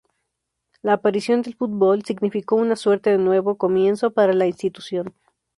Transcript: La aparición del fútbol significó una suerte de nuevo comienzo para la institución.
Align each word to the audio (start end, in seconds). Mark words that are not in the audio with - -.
La 0.81 0.93
aparición 0.93 1.43
del 1.43 1.53
fútbol 1.53 2.03
significó 2.03 2.55
una 2.55 2.75
suerte 2.75 3.11
de 3.11 3.19
nuevo 3.19 3.59
comienzo 3.59 4.09
para 4.09 4.33
la 4.33 4.47
institución. 4.47 5.13